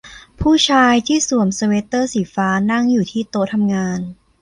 [0.41, 3.99] ผู้ชายที่สวมสเวทเตอร์สีฟ้านั่งอยู่ที่โต๊ะทำงาน